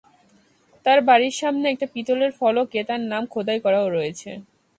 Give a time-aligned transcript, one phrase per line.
[0.85, 4.29] তাঁর বাড়ির সামনে একটা পিতলের ফলকে তাঁর নাম খোদাই করা রয়েছে।